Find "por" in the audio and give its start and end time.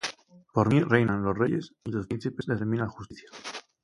0.51-0.67